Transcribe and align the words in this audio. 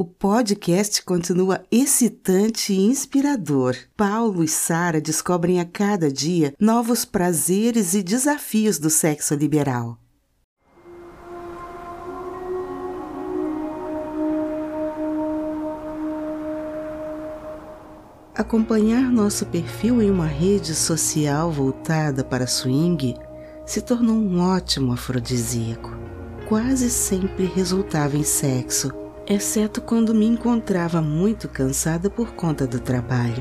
O 0.00 0.04
podcast 0.06 1.02
continua 1.02 1.62
excitante 1.70 2.72
e 2.72 2.80
inspirador. 2.86 3.76
Paulo 3.94 4.42
e 4.42 4.48
Sara 4.48 4.98
descobrem 4.98 5.60
a 5.60 5.64
cada 5.66 6.10
dia 6.10 6.54
novos 6.58 7.04
prazeres 7.04 7.92
e 7.92 8.02
desafios 8.02 8.78
do 8.78 8.88
sexo 8.88 9.34
liberal. 9.34 9.98
Acompanhar 18.34 19.02
nosso 19.02 19.44
perfil 19.44 20.00
em 20.00 20.10
uma 20.10 20.24
rede 20.24 20.74
social 20.74 21.52
voltada 21.52 22.24
para 22.24 22.46
swing 22.46 23.16
se 23.66 23.82
tornou 23.82 24.16
um 24.16 24.40
ótimo 24.40 24.94
afrodisíaco. 24.94 25.90
Quase 26.48 26.88
sempre 26.88 27.44
resultava 27.44 28.16
em 28.16 28.24
sexo, 28.24 28.90
exceto 29.30 29.80
quando 29.80 30.12
me 30.12 30.26
encontrava 30.26 31.00
muito 31.00 31.48
cansada 31.48 32.10
por 32.10 32.32
conta 32.32 32.66
do 32.66 32.80
trabalho. 32.80 33.40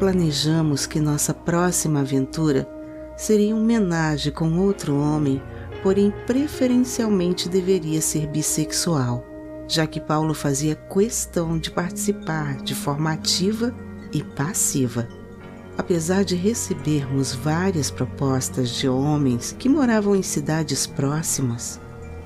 Planejamos 0.00 0.86
que 0.86 0.98
nossa 0.98 1.32
próxima 1.32 2.00
aventura 2.00 2.68
seria 3.16 3.54
uma 3.54 3.62
homenagem 3.62 4.32
com 4.32 4.58
outro 4.58 4.98
homem, 4.98 5.40
porém 5.84 6.12
preferencialmente 6.26 7.48
deveria 7.48 8.00
ser 8.00 8.26
bissexual, 8.26 9.24
já 9.68 9.86
que 9.86 10.00
Paulo 10.00 10.34
fazia 10.34 10.74
questão 10.74 11.58
de 11.58 11.70
participar 11.70 12.56
de 12.62 12.74
forma 12.74 13.12
ativa 13.12 13.72
e 14.12 14.24
passiva. 14.24 15.06
Apesar 15.78 16.24
de 16.24 16.34
recebermos 16.34 17.32
várias 17.32 17.88
propostas 17.88 18.70
de 18.70 18.88
homens 18.88 19.54
que 19.56 19.68
moravam 19.68 20.16
em 20.16 20.22
cidades 20.22 20.88
próximas, 20.88 21.80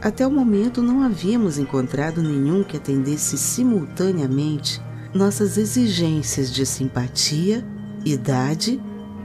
até 0.05 0.27
o 0.27 0.31
momento 0.31 0.83
não 0.83 1.03
havíamos 1.03 1.59
encontrado 1.59 2.23
nenhum 2.23 2.63
que 2.63 2.77
atendesse 2.77 3.39
simultaneamente 3.39 4.79
nossas 5.15 5.57
exigências 5.57 6.53
de 6.53 6.67
simpatia, 6.67 7.65
idade 8.05 8.79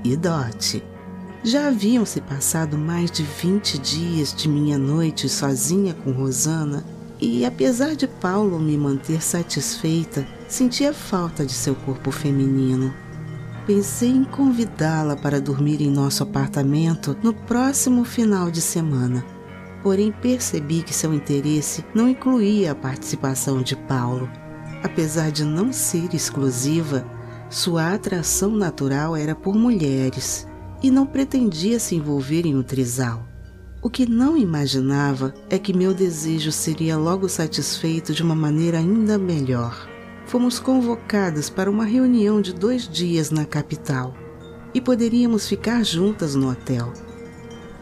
e 0.05 0.15
dote. 0.15 0.81
Já 1.43 1.67
haviam 1.67 2.05
se 2.05 2.21
passado 2.21 2.77
mais 2.77 3.11
de 3.11 3.23
20 3.23 3.77
dias 3.77 4.33
de 4.33 4.47
minha 4.47 4.77
noite 4.77 5.27
sozinha 5.27 5.93
com 5.93 6.11
Rosana 6.11 6.85
e, 7.19 7.45
apesar 7.45 7.93
de 7.93 8.07
Paulo 8.07 8.57
me 8.57 8.77
manter 8.77 9.21
satisfeita, 9.21 10.25
sentia 10.47 10.93
falta 10.93 11.45
de 11.45 11.51
seu 11.51 11.75
corpo 11.75 12.09
feminino. 12.09 12.93
Pensei 13.67 14.11
em 14.11 14.23
convidá-la 14.23 15.17
para 15.17 15.41
dormir 15.41 15.81
em 15.81 15.91
nosso 15.91 16.23
apartamento 16.23 17.17
no 17.21 17.33
próximo 17.33 18.05
final 18.05 18.49
de 18.49 18.61
semana. 18.61 19.38
Porém, 19.81 20.11
percebi 20.11 20.83
que 20.83 20.93
seu 20.93 21.13
interesse 21.13 21.85
não 21.93 22.09
incluía 22.09 22.71
a 22.71 22.75
participação 22.75 23.61
de 23.61 23.75
Paulo. 23.75 24.29
Apesar 24.83 25.31
de 25.31 25.43
não 25.43 25.71
ser 25.71 26.13
exclusiva, 26.13 27.05
sua 27.49 27.93
atração 27.93 28.51
natural 28.51 29.15
era 29.15 29.35
por 29.35 29.55
mulheres 29.55 30.47
e 30.83 30.91
não 30.91 31.05
pretendia 31.05 31.79
se 31.79 31.95
envolver 31.95 32.45
em 32.45 32.55
um 32.55 32.63
trisal. 32.63 33.27
O 33.81 33.89
que 33.89 34.05
não 34.05 34.35
imaginava 34.35 35.33
é 35.49 35.57
que 35.57 35.73
meu 35.73 35.93
desejo 35.93 36.51
seria 36.51 36.97
logo 36.97 37.29
satisfeito 37.29 38.13
de 38.13 38.21
uma 38.21 38.35
maneira 38.35 38.77
ainda 38.77 39.17
melhor 39.17 39.87
fomos 40.29 40.59
convocadas 40.59 41.49
para 41.49 41.71
uma 41.71 41.83
reunião 41.83 42.39
de 42.39 42.53
dois 42.53 42.87
dias 42.87 43.31
na 43.31 43.45
capital 43.45 44.13
e 44.75 44.79
poderíamos 44.79 45.49
ficar 45.49 45.83
juntas 45.83 46.35
no 46.35 46.51
hotel. 46.51 46.93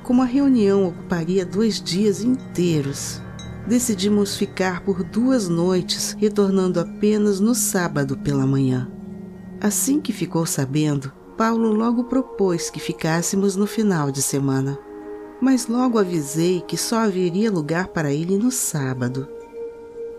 Como 0.08 0.22
a 0.22 0.25
reunião 0.25 0.88
ocuparia 0.88 1.45
dois 1.45 1.81
dias 1.81 2.23
inteiros, 2.23 3.22
decidimos 3.67 4.38
ficar 4.38 4.80
por 4.80 5.03
duas 5.03 5.50
noites, 5.50 6.16
retornando 6.17 6.80
apenas 6.80 7.41
no 7.41 7.53
sábado 7.53 8.17
pela 8.17 8.47
manhã. 8.47 8.89
Assim 9.59 10.00
que 10.00 10.13
ficou 10.13 10.45
sabendo, 10.45 11.11
Paulo 11.35 11.73
logo 11.73 12.05
propôs 12.05 12.69
que 12.69 12.80
ficássemos 12.80 13.58
no 13.58 13.67
final 13.67 14.09
de 14.09 14.22
semana, 14.22 14.79
mas 15.41 15.68
logo 15.68 16.00
avisei 16.00 16.62
que 16.62 16.78
só 16.78 17.00
haveria 17.00 17.51
lugar 17.51 17.89
para 17.89 18.09
ele 18.09 18.38
no 18.38 18.50
sábado. 18.50 19.28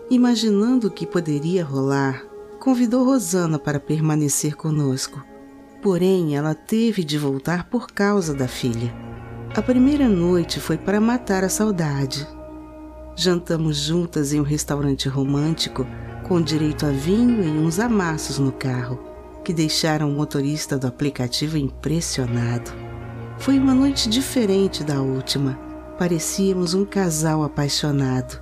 Imaginando 0.07 0.89
o 0.89 0.91
que 0.91 1.07
poderia 1.07 1.65
rolar, 1.65 2.23
convidou 2.59 3.05
Rosana 3.05 3.57
para 3.57 3.79
permanecer 3.79 4.55
conosco. 4.55 5.19
Porém, 5.81 6.35
ela 6.35 6.53
teve 6.53 7.03
de 7.03 7.17
voltar 7.17 7.71
por 7.71 7.87
causa 7.87 8.35
da 8.35 8.47
filha. 8.47 8.93
A 9.59 9.61
primeira 9.61 10.07
noite 10.07 10.57
foi 10.57 10.77
para 10.77 11.01
matar 11.01 11.43
a 11.43 11.49
saudade. 11.49 12.25
Jantamos 13.13 13.75
juntas 13.75 14.31
em 14.31 14.39
um 14.39 14.43
restaurante 14.43 15.09
romântico, 15.09 15.85
com 16.25 16.41
direito 16.41 16.85
a 16.85 16.91
vinho 16.91 17.43
e 17.43 17.49
uns 17.49 17.77
amassos 17.77 18.39
no 18.39 18.53
carro, 18.53 18.97
que 19.43 19.51
deixaram 19.51 20.09
o 20.09 20.15
motorista 20.15 20.77
do 20.77 20.87
aplicativo 20.87 21.57
impressionado. 21.57 22.71
Foi 23.37 23.59
uma 23.59 23.75
noite 23.75 24.07
diferente 24.07 24.81
da 24.81 25.01
última. 25.01 25.59
Parecíamos 25.97 26.73
um 26.73 26.85
casal 26.85 27.43
apaixonado. 27.43 28.41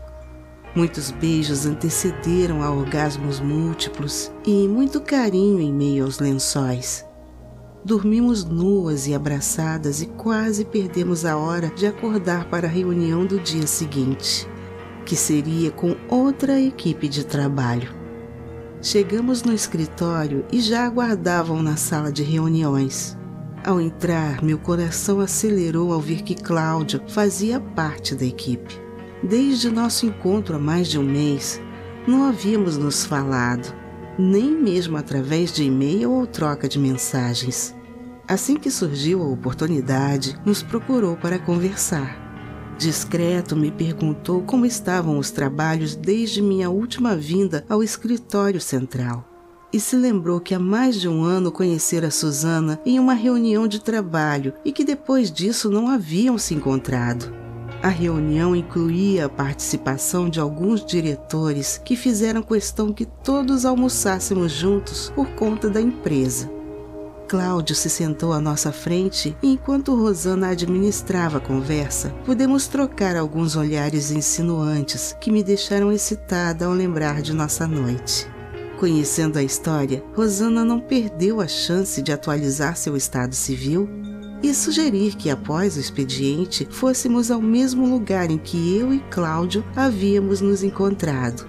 Muitos 0.76 1.10
beijos 1.10 1.66
antecederam 1.66 2.62
a 2.62 2.70
orgasmos 2.70 3.40
múltiplos 3.40 4.32
e 4.46 4.68
muito 4.68 5.02
carinho 5.02 5.60
em 5.62 5.74
meio 5.74 6.06
aos 6.06 6.20
lençóis. 6.20 7.07
Dormimos 7.88 8.44
nuas 8.44 9.08
e 9.08 9.16
abraçadas 9.16 10.02
e 10.02 10.08
quase 10.08 10.66
perdemos 10.66 11.24
a 11.24 11.38
hora 11.38 11.72
de 11.74 11.88
acordar 11.88 12.50
para 12.50 12.68
a 12.68 12.70
reunião 12.70 13.26
do 13.26 13.40
dia 13.40 13.66
seguinte, 13.66 14.46
que 15.06 15.16
seria 15.16 15.72
com 15.72 15.96
outra 16.10 16.60
equipe 16.60 17.08
de 17.08 17.26
trabalho. 17.26 17.96
Chegamos 18.82 19.42
no 19.42 19.54
escritório 19.54 20.44
e 20.52 20.60
já 20.60 20.86
aguardavam 20.86 21.64
na 21.64 21.78
sala 21.78 22.12
de 22.12 22.24
reuniões. 22.24 23.18
Ao 23.66 23.80
entrar, 23.80 24.44
meu 24.44 24.58
coração 24.58 25.22
acelerou 25.22 25.94
ao 25.94 26.02
ver 26.02 26.24
que 26.24 26.36
Cláudio 26.36 27.02
fazia 27.08 27.58
parte 27.58 28.16
da 28.16 28.26
equipe. 28.26 28.82
Desde 29.24 29.72
nosso 29.72 30.06
encontro 30.06 30.58
há 30.58 30.60
mais 30.60 30.90
de 30.90 31.00
um 31.00 31.04
mês, 31.04 31.62
não 32.06 32.26
havíamos 32.26 32.78
nos 32.78 33.06
falado, 33.06 33.74
nem 34.20 34.52
mesmo 34.62 34.98
através 34.98 35.54
de 35.54 35.64
e-mail 35.64 36.12
ou 36.12 36.28
troca 36.28 36.68
de 36.68 36.78
mensagens. 36.78 37.77
Assim 38.28 38.58
que 38.58 38.70
surgiu 38.70 39.24
a 39.24 39.28
oportunidade, 39.28 40.38
nos 40.46 40.62
procurou 40.62 41.16
para 41.16 41.40
conversar. 41.40 42.28
Discreto 42.78 43.56
me 43.56 43.72
perguntou 43.72 44.42
como 44.42 44.66
estavam 44.66 45.18
os 45.18 45.32
trabalhos 45.32 45.96
desde 45.96 46.42
minha 46.42 46.70
última 46.70 47.16
vinda 47.16 47.66
ao 47.70 47.82
escritório 47.82 48.60
central. 48.60 49.26
E 49.72 49.80
se 49.80 49.96
lembrou 49.96 50.42
que 50.42 50.54
há 50.54 50.60
mais 50.60 51.00
de 51.00 51.08
um 51.08 51.24
ano 51.24 51.54
conhecera 51.54 52.12
Susana 52.12 52.80
em 52.86 53.00
uma 53.00 53.14
reunião 53.14 53.66
de 53.66 53.80
trabalho 53.80 54.54
e 54.66 54.74
que 54.74 54.84
depois 54.84 55.32
disso 55.32 55.70
não 55.70 55.88
haviam 55.88 56.38
se 56.38 56.54
encontrado. 56.54 57.34
A 57.82 57.90
reunião 57.90 58.54
incluía 58.56 59.26
a 59.26 59.30
participação 59.30 60.30
de 60.30 60.40
alguns 60.40 60.86
diretores 60.86 61.80
que 61.84 61.96
fizeram 61.96 62.42
questão 62.42 62.92
que 62.92 63.06
todos 63.06 63.66
almoçássemos 63.66 64.52
juntos 64.52 65.12
por 65.16 65.28
conta 65.30 65.70
da 65.70 65.80
empresa. 65.80 66.57
Cláudio 67.28 67.76
se 67.76 67.90
sentou 67.90 68.32
à 68.32 68.40
nossa 68.40 68.72
frente 68.72 69.36
e, 69.44 69.52
enquanto 69.52 69.94
Rosana 69.94 70.48
administrava 70.48 71.40
a 71.40 71.42
conversa, 71.42 72.10
pudemos 72.26 72.68
trocar 72.68 73.18
alguns 73.18 73.58
olhares 73.58 74.12
insinuantes 74.12 75.14
que 75.20 75.30
me 75.30 75.44
deixaram 75.44 75.92
excitada 75.92 76.66
ao 76.66 76.72
lembrar 76.72 77.22
de 77.22 77.34
nossa 77.34 77.68
noite. 77.68 78.26
Conhecendo 78.80 79.38
a 79.38 79.44
história, 79.44 80.02
Rosana 80.16 80.64
não 80.64 80.80
perdeu 80.80 81.42
a 81.42 81.48
chance 81.50 82.02
de 82.02 82.14
atualizar 82.14 82.78
seu 82.78 82.96
estado 82.96 83.36
civil 83.36 83.90
e 84.42 84.54
sugerir 84.54 85.16
que 85.16 85.30
após 85.30 85.76
o 85.76 85.82
expediente 85.82 86.66
fôssemos 86.72 87.30
ao 87.30 87.42
mesmo 87.42 87.86
lugar 87.90 88.32
em 88.32 88.38
que 88.38 88.78
eu 88.78 88.94
e 88.94 89.00
Cláudio 89.10 89.66
havíamos 89.76 90.40
nos 90.40 90.64
encontrado. 90.64 91.46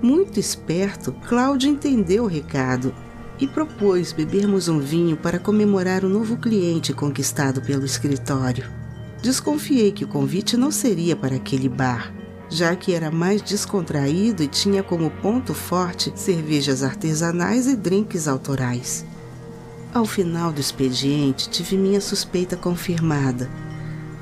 Muito 0.00 0.40
esperto, 0.40 1.12
Cláudio 1.28 1.68
entendeu 1.68 2.24
o 2.24 2.28
recado 2.28 2.94
e 3.40 3.48
propôs 3.48 4.12
bebermos 4.12 4.68
um 4.68 4.78
vinho 4.78 5.16
para 5.16 5.38
comemorar 5.38 6.04
o 6.04 6.08
novo 6.08 6.36
cliente 6.36 6.92
conquistado 6.92 7.62
pelo 7.62 7.86
escritório. 7.86 8.70
Desconfiei 9.22 9.90
que 9.92 10.04
o 10.04 10.08
convite 10.08 10.56
não 10.56 10.70
seria 10.70 11.16
para 11.16 11.36
aquele 11.36 11.68
bar, 11.68 12.12
já 12.50 12.76
que 12.76 12.92
era 12.92 13.10
mais 13.10 13.40
descontraído 13.40 14.42
e 14.42 14.48
tinha 14.48 14.82
como 14.82 15.10
ponto 15.10 15.54
forte 15.54 16.12
cervejas 16.14 16.82
artesanais 16.82 17.66
e 17.66 17.76
drinks 17.76 18.28
autorais. 18.28 19.06
Ao 19.92 20.04
final 20.04 20.52
do 20.52 20.60
expediente, 20.60 21.48
tive 21.48 21.76
minha 21.76 22.00
suspeita 22.00 22.56
confirmada. 22.56 23.50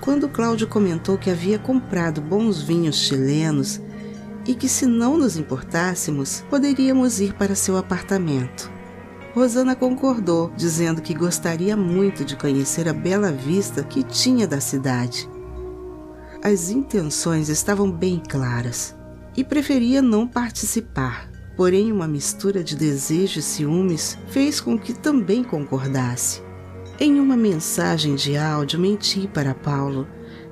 Quando 0.01 0.29
Cláudio 0.29 0.67
comentou 0.69 1.19
que 1.19 1.29
havia 1.29 1.59
comprado 1.59 2.21
bons 2.21 2.63
vinhos 2.63 2.97
chilenos 2.97 3.81
e 4.47 4.55
que, 4.55 4.69
se 4.69 4.87
não 4.87 5.19
nos 5.19 5.37
importássemos, 5.37 6.43
poderíamos 6.49 7.21
ir 7.21 7.35
para 7.35 7.55
seu 7.55 7.77
apartamento. 7.77 8.78
Rosana 9.39 9.75
concordou, 9.75 10.53
dizendo 10.57 11.01
que 11.01 11.15
gostaria 11.15 11.77
muito 11.77 12.25
de 12.25 12.37
conhecer 12.37 12.89
a 12.89 12.93
bela 12.93 13.33
vista 13.33 13.83
que 13.83 14.03
tinha 14.03 14.47
da 14.47 14.61
cidade. 14.61 15.29
As 16.43 16.71
intenções 16.71 17.49
estavam 17.49 17.91
bem 17.91 18.23
claras 18.29 18.95
e 19.37 19.43
preferia 19.43 20.03
não 20.03 20.27
participar 20.27 21.29
Porém, 21.59 21.91
uma 21.91 22.07
mistura 22.07 22.63
de 22.63 22.77
desejo 22.77 23.41
e 23.41 23.43
ciúmes 23.43 24.17
fez 24.29 24.61
com 24.61 24.79
que 24.79 24.93
também 24.93 25.43
concordasse. 25.43 26.41
Em 27.01 27.19
uma 27.19 27.37
mensagem 27.37 28.15
de 28.15 28.37
áudio, 28.37 28.79
menti 28.79 29.27
para 29.27 29.57
Paulo, 29.57 30.07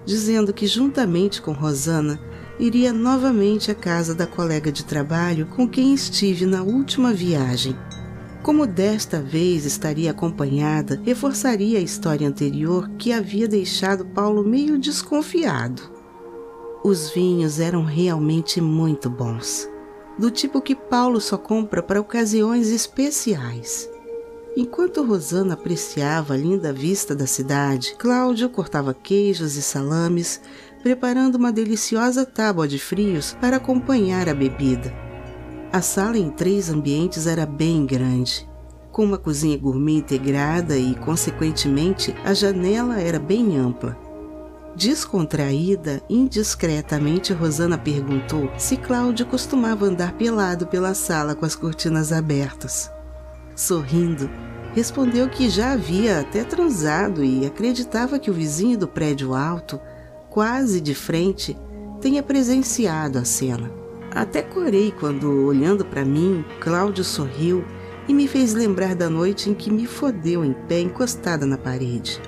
dizendo 0.05 0.53
que, 0.53 0.67
juntamente 0.67 1.41
com 1.41 1.53
Rosana, 1.53 2.19
iria 2.59 2.93
novamente 2.93 3.71
à 3.71 3.75
casa 3.75 4.17
da 4.17 4.27
colega 4.27 4.73
de 4.73 4.85
trabalho 4.85 5.47
com 5.47 5.69
quem 5.69 5.95
estive 5.95 6.45
na 6.45 6.65
última 6.65 7.13
viagem. 7.13 7.77
Como 8.47 8.65
desta 8.65 9.21
vez 9.21 9.65
estaria 9.65 10.13
acompanhada, 10.13 11.03
reforçaria 11.05 11.81
a 11.81 11.83
história 11.83 12.29
anterior 12.29 12.89
que 12.91 13.13
havia 13.13 13.49
deixado 13.49 14.07
Paulo 14.07 14.45
meio 14.45 14.79
desconfiado. 14.79 15.83
Os 16.85 17.11
vinhos 17.11 17.59
eram 17.59 17.83
realmente 17.83 18.61
muito 18.61 19.11
bons, 19.11 19.69
do 20.17 20.31
tipo 20.31 20.63
que 20.63 20.77
Paulo 20.77 21.21
só 21.21 21.37
compra 21.37 21.83
para 21.83 22.01
ocasiões 22.01 22.69
especiais. 22.69 23.91
Enquanto 24.57 25.03
Rosana 25.03 25.55
apreciava 25.55 26.35
a 26.35 26.37
linda 26.37 26.73
vista 26.73 27.17
da 27.17 27.27
cidade, 27.27 27.97
Cláudio 27.99 28.49
cortava 28.49 28.95
queijos 28.95 29.57
e 29.57 29.63
salames, 29.63 30.41
preparando 30.85 31.35
uma 31.35 31.51
deliciosa 31.51 32.25
tábua 32.25 32.69
de 32.69 32.79
frios 32.79 33.37
para 33.41 33.57
acompanhar 33.57 34.29
a 34.29 34.35
bebida. 34.35 35.06
A 35.77 35.83
sala 35.83 36.17
em 36.17 36.31
três 36.31 36.71
ambientes 36.71 37.27
era 37.27 37.45
bem 37.45 37.85
grande, 37.85 38.49
com 38.91 39.05
uma 39.05 39.19
cozinha 39.19 39.59
gourmet 39.59 39.99
integrada 39.99 40.75
e, 40.75 40.95
consequentemente, 40.95 42.15
a 42.25 42.33
janela 42.33 42.99
era 42.99 43.19
bem 43.19 43.59
ampla. 43.59 43.95
Descontraída, 44.75 46.03
indiscretamente, 46.09 47.35
Rosana 47.35 47.77
perguntou 47.77 48.51
se 48.57 48.79
Cláudio 48.79 49.27
costumava 49.27 49.85
andar 49.85 50.15
pelado 50.15 50.67
pela 50.67 50.95
sala 50.95 51.35
com 51.35 51.45
as 51.45 51.55
cortinas 51.55 52.11
abertas. 52.11 52.91
Sorrindo, 53.55 54.31
respondeu 54.75 55.29
que 55.29 55.51
já 55.51 55.73
havia 55.73 56.21
até 56.21 56.43
transado 56.43 57.23
e 57.23 57.45
acreditava 57.45 58.19
que 58.19 58.31
o 58.31 58.35
vizinho 58.35 58.79
do 58.79 58.89
prédio 58.89 59.35
alto, 59.35 59.79
quase 60.31 60.81
de 60.81 60.95
frente, 60.95 61.55
tenha 62.01 62.23
presenciado 62.23 63.19
a 63.19 63.27
cena. 63.27 63.86
Até 64.17 64.41
corei 64.41 64.95
quando, 64.99 65.45
olhando 65.45 65.85
para 65.85 66.03
mim, 66.03 66.43
Cláudio 66.59 67.05
sorriu 67.05 67.63
e 68.09 68.15
me 68.15 68.27
fez 68.27 68.55
lembrar 68.55 68.95
da 68.95 69.11
noite 69.11 69.51
em 69.51 69.55
que 69.55 69.71
me 69.71 69.87
fodeu 69.87 70.43
em 70.43 70.55
pé 70.55 70.81
encostada 70.81 71.45
na 71.45 71.59
parede. 71.59 72.19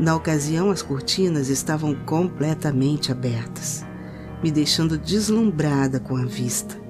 Na 0.00 0.16
ocasião, 0.16 0.70
as 0.70 0.80
cortinas 0.80 1.50
estavam 1.50 1.94
completamente 1.94 3.12
abertas, 3.12 3.84
me 4.42 4.50
deixando 4.50 4.96
deslumbrada 4.96 6.00
com 6.00 6.16
a 6.16 6.24
vista. 6.24 6.80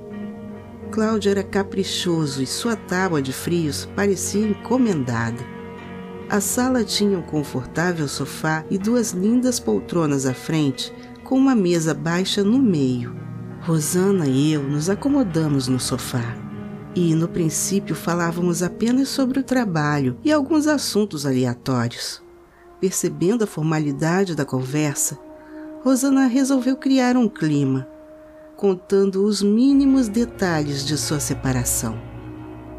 Cláudio 0.92 1.32
era 1.32 1.42
caprichoso 1.42 2.40
e 2.40 2.46
sua 2.46 2.76
tábua 2.76 3.20
de 3.20 3.32
frios 3.32 3.86
parecia 3.96 4.46
encomendada. 4.46 5.42
A 6.30 6.40
sala 6.40 6.84
tinha 6.84 7.18
um 7.18 7.22
confortável 7.22 8.06
sofá 8.06 8.64
e 8.70 8.78
duas 8.78 9.10
lindas 9.10 9.58
poltronas 9.58 10.26
à 10.26 10.32
frente, 10.32 10.94
com 11.24 11.36
uma 11.36 11.56
mesa 11.56 11.92
baixa 11.92 12.44
no 12.44 12.60
meio. 12.60 13.27
Rosana 13.68 14.26
e 14.26 14.50
eu 14.54 14.62
nos 14.62 14.88
acomodamos 14.88 15.68
no 15.68 15.78
sofá. 15.78 16.24
E 16.96 17.14
no 17.14 17.28
princípio 17.28 17.94
falávamos 17.94 18.62
apenas 18.62 19.10
sobre 19.10 19.40
o 19.40 19.42
trabalho 19.42 20.16
e 20.24 20.32
alguns 20.32 20.66
assuntos 20.66 21.26
aleatórios. 21.26 22.22
Percebendo 22.80 23.44
a 23.44 23.46
formalidade 23.46 24.34
da 24.34 24.46
conversa, 24.46 25.18
Rosana 25.84 26.26
resolveu 26.26 26.78
criar 26.78 27.14
um 27.14 27.28
clima 27.28 27.86
contando 28.56 29.22
os 29.22 29.42
mínimos 29.42 30.08
detalhes 30.08 30.86
de 30.86 30.96
sua 30.96 31.20
separação. 31.20 32.00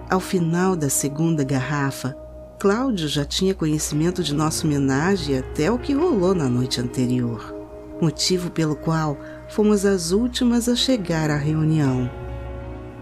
Ao 0.09 0.19
final 0.19 0.75
da 0.75 0.89
segunda 0.89 1.43
garrafa, 1.43 2.17
Cláudio 2.59 3.07
já 3.07 3.23
tinha 3.23 3.53
conhecimento 3.53 4.23
de 4.23 4.33
nossa 4.33 4.65
homenagem 4.65 5.37
até 5.37 5.71
o 5.71 5.77
que 5.77 5.93
rolou 5.93 6.33
na 6.33 6.49
noite 6.49 6.81
anterior, 6.81 7.55
motivo 8.01 8.49
pelo 8.49 8.75
qual 8.75 9.15
fomos 9.49 9.83
as 9.83 10.11
últimas 10.11 10.69
a 10.69 10.75
chegar 10.75 11.29
à 11.31 11.35
reunião. 11.35 12.09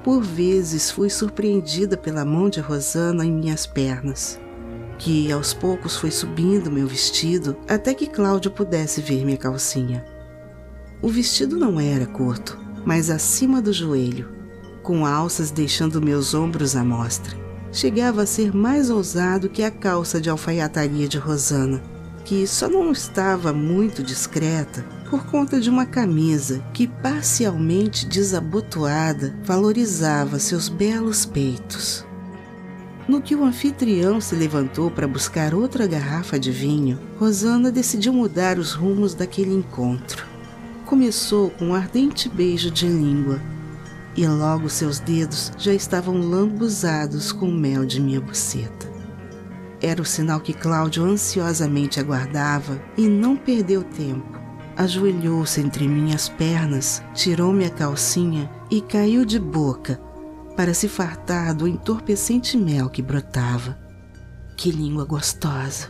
Por 0.03 0.21
vezes 0.23 0.89
fui 0.89 1.09
surpreendida 1.09 1.97
pela 1.97 2.23
mão 2.23 2.49
de 2.49 2.61
Rosana 2.61 3.25
em 3.25 3.31
minhas 3.31 3.67
pernas, 3.67 4.39
que 4.97 5.31
aos 5.31 5.53
poucos 5.53 5.97
foi 5.97 6.09
subindo 6.09 6.71
meu 6.71 6.87
vestido 6.87 7.57
até 7.67 7.93
que 7.93 8.07
Cláudio 8.07 8.49
pudesse 8.49 9.01
ver 9.01 9.25
minha 9.25 9.37
calcinha. 9.37 10.05
O 11.01 11.09
vestido 11.09 11.57
não 11.57 11.79
era 11.79 12.07
curto, 12.07 12.57
mas 12.85 13.09
acima 13.09 13.61
do 13.61 13.73
joelho, 13.73 14.29
com 14.81 15.05
alças 15.05 15.51
deixando 15.51 16.01
meus 16.01 16.33
ombros 16.33 16.75
à 16.75 16.83
mostra. 16.83 17.35
Chegava 17.73 18.21
a 18.21 18.25
ser 18.25 18.55
mais 18.55 18.89
ousado 18.89 19.49
que 19.49 19.61
a 19.61 19.69
calça 19.69 20.21
de 20.21 20.29
alfaiataria 20.29 21.07
de 21.09 21.17
Rosana, 21.17 21.83
que 22.23 22.47
só 22.47 22.69
não 22.69 22.93
estava 22.93 23.51
muito 23.51 24.01
discreta 24.01 24.96
por 25.09 25.25
conta 25.25 25.59
de 25.59 25.69
uma 25.69 25.85
camisa 25.85 26.63
que, 26.73 26.87
parcialmente 26.87 28.05
desabotoada, 28.05 29.35
valorizava 29.43 30.39
seus 30.39 30.69
belos 30.69 31.25
peitos. 31.25 32.05
No 33.07 33.21
que 33.21 33.35
o 33.35 33.43
anfitrião 33.43 34.19
se 34.19 34.35
levantou 34.35 34.91
para 34.91 35.07
buscar 35.07 35.53
outra 35.53 35.87
garrafa 35.87 36.37
de 36.37 36.51
vinho, 36.51 36.99
Rosana 37.17 37.71
decidiu 37.71 38.11
mudar 38.11 38.59
os 38.59 38.73
rumos 38.73 39.13
daquele 39.13 39.53
encontro 39.53 40.37
começou 40.87 41.49
com 41.49 41.65
um 41.65 41.75
ardente 41.75 42.29
beijo 42.29 42.71
de 42.71 42.87
língua, 42.87 43.41
e 44.15 44.25
logo 44.25 44.69
seus 44.69 44.99
dedos 44.99 45.51
já 45.57 45.73
estavam 45.73 46.17
lambuzados 46.17 47.33
com 47.33 47.49
o 47.49 47.53
mel 47.53 47.85
de 47.85 47.99
minha 47.99 48.21
buceta. 48.21 48.87
Era 49.81 50.01
o 50.01 50.05
sinal 50.05 50.39
que 50.39 50.53
Cláudio 50.53 51.03
ansiosamente 51.03 51.99
aguardava 51.99 52.81
e 52.97 53.05
não 53.07 53.35
perdeu 53.35 53.83
tempo. 53.83 54.36
Ajoelhou-se 54.77 55.59
entre 55.59 55.87
minhas 55.87 56.29
pernas, 56.29 57.01
tirou 57.15 57.51
minha 57.51 57.69
calcinha 57.69 58.47
e 58.69 58.79
caiu 58.79 59.25
de 59.25 59.39
boca 59.39 59.99
para 60.55 60.73
se 60.73 60.87
fartar 60.87 61.55
do 61.55 61.67
entorpecente 61.67 62.55
mel 62.55 62.87
que 62.87 63.01
brotava. 63.01 63.75
Que 64.55 64.69
língua 64.69 65.03
gostosa! 65.03 65.87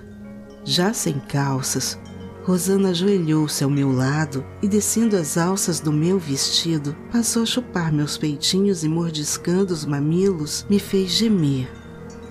Já 0.63 0.94
sem 0.94 1.19
calças, 1.19 2.00
Rosana 2.45 2.92
ajoelhou-se 2.92 3.62
ao 3.62 3.69
meu 3.69 3.92
lado 3.92 4.45
e, 4.62 4.69
descendo 4.69 5.18
as 5.18 5.38
alças 5.38 5.81
do 5.81 5.92
meu 5.92 6.18
vestido, 6.18 6.95
passou 7.12 7.44
a 7.44 7.45
chupar 7.45 7.92
meus 7.92 8.18
peitinhos 8.18 8.86
e, 8.86 8.88
mordiscando 8.88 9.74
os 9.74 9.86
mamilos, 9.86 10.66
me 10.69 10.80
fez 10.80 11.12
gemer. 11.12 11.69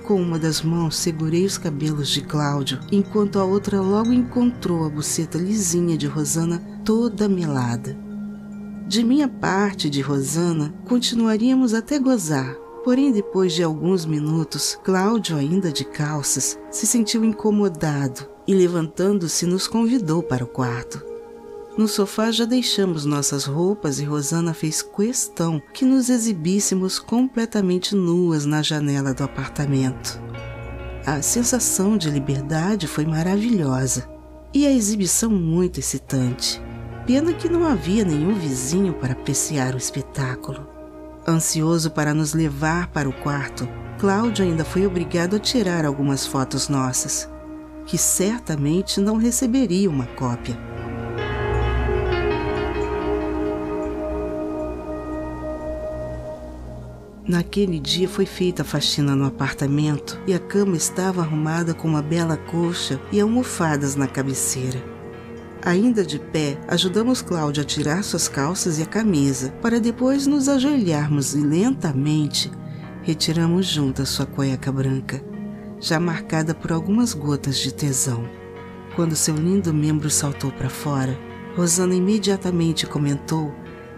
Com 0.07 0.23
uma 0.23 0.39
das 0.39 0.63
mãos 0.63 0.97
segurei 0.97 1.45
os 1.45 1.59
cabelos 1.59 2.09
de 2.09 2.21
Cláudio, 2.21 2.79
enquanto 2.93 3.41
a 3.41 3.45
outra 3.45 3.81
logo 3.81 4.13
encontrou 4.13 4.85
a 4.85 4.89
buceta 4.89 5.37
lisinha 5.37 5.99
de 5.99 6.07
Rosana 6.07 6.63
toda 6.85 7.29
melada. 7.29 7.97
De 8.87 9.03
minha 9.03 9.27
parte 9.27 9.91
de 9.91 10.01
Rosana, 10.01 10.73
continuaríamos 10.87 11.75
até 11.75 11.99
gozar, 11.99 12.57
Porém, 12.87 13.11
depois 13.11 13.53
de 13.53 13.65
alguns 13.65 14.07
minutos, 14.07 14.79
Cláudio, 14.85 15.37
ainda 15.37 15.73
de 15.73 15.85
calças, 15.85 16.57
se 16.71 16.87
sentiu 16.87 17.25
incomodado 17.25 18.25
e, 18.47 18.55
levantando-se, 18.55 19.45
nos 19.45 19.67
convidou 19.67 20.23
para 20.23 20.45
o 20.45 20.47
quarto. 20.47 21.05
No 21.77 21.87
sofá 21.87 22.31
já 22.31 22.47
deixamos 22.47 23.05
nossas 23.05 23.45
roupas 23.45 24.01
e 24.01 24.05
Rosana 24.05 24.55
fez 24.55 24.81
questão 24.81 25.61
que 25.75 25.85
nos 25.85 26.09
exibíssemos 26.09 26.99
completamente 26.99 27.95
nuas 27.95 28.47
na 28.47 28.63
janela 28.63 29.13
do 29.13 29.23
apartamento. 29.23 30.19
A 31.05 31.21
sensação 31.21 31.99
de 31.99 32.11
liberdade 32.11 32.87
foi 32.87 33.05
maravilhosa 33.05 34.09
e 34.55 34.67
a 34.67 34.73
exibição 34.73 35.31
muito 35.31 35.79
excitante. 35.79 36.63
Pena 37.07 37.35
que 37.35 37.47
não 37.47 37.67
havia 37.67 38.07
nenhum 38.07 38.35
vizinho 38.35 38.95
para 38.95 39.13
apreciar 39.13 39.75
o 39.75 39.79
espetáculo. 39.79 40.67
Ansioso 41.29 41.91
para 41.91 42.15
nos 42.15 42.33
levar 42.33 42.89
para 42.89 43.09
o 43.09 43.13
quarto, 43.13 43.69
Cláudio 43.99 44.47
ainda 44.47 44.65
foi 44.65 44.87
obrigado 44.87 45.37
a 45.37 45.39
tirar 45.39 45.85
algumas 45.85 46.27
fotos 46.27 46.71
nossas, 46.71 47.29
que 47.85 47.99
certamente 47.99 48.99
não 48.99 49.17
receberia 49.17 49.91
uma 49.91 50.07
cópia. 50.07 50.76
Naquele 57.29 57.81
dia 57.81 58.09
foi 58.09 58.25
feita 58.25 58.63
a 58.63 58.65
faxina 58.65 59.17
no 59.17 59.25
apartamento 59.27 60.17
e 60.29 60.35
a 60.35 60.39
cama 60.39 60.77
estava 60.77 61.23
arrumada 61.23 61.75
com 61.75 61.89
uma 61.89 62.01
bela 62.01 62.37
colcha 62.37 63.01
e 63.11 63.21
almofadas 63.21 63.97
na 63.97 64.07
cabeceira. 64.07 64.81
Ainda 65.65 66.07
de 66.07 66.21
pé, 66.21 66.57
ajudamos 66.69 67.23
Cláudia 67.23 67.65
a 67.65 67.67
tirar 67.67 68.05
suas 68.05 68.29
calças 68.29 68.79
e 68.79 68.85
a 68.85 68.87
camisa, 68.87 69.51
para 69.61 69.81
depois 69.81 70.25
nos 70.29 70.49
ajoelharmos 70.49 71.35
e 71.35 71.41
lentamente 71.41 72.49
retiramos 73.03 73.67
juntas 73.67 74.09
sua 74.09 74.25
cueca 74.25 74.71
branca, 74.71 75.21
já 75.81 75.99
marcada 75.99 76.55
por 76.55 76.71
algumas 76.71 77.13
gotas 77.13 77.59
de 77.59 77.75
tesão. 77.75 78.25
Quando 78.95 79.17
seu 79.17 79.35
lindo 79.35 79.75
membro 79.75 80.09
saltou 80.09 80.53
para 80.53 80.71
fora, 80.71 81.19
Rosana 81.57 81.97
imediatamente 81.97 82.87
comentou 82.87 83.53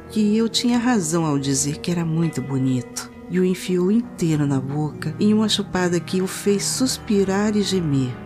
que 0.08 0.35
eu 0.35 0.49
tinha 0.49 0.78
razão 0.78 1.26
ao 1.26 1.38
dizer 1.38 1.76
que 1.76 1.90
era 1.90 2.06
muito 2.06 2.40
bonito. 2.40 3.17
E 3.30 3.38
o 3.38 3.44
enfiou 3.44 3.90
inteiro 3.90 4.47
na 4.47 4.61
boca 4.61 5.14
em 5.18 5.35
uma 5.35 5.49
chupada 5.49 6.00
que 6.00 6.20
o 6.23 6.26
fez 6.26 6.64
suspirar 6.64 7.56
e 7.56 7.62
gemer. 7.62 8.16